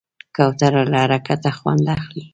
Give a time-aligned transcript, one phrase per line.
[0.35, 2.23] کوتره له حرکته خوند اخلي.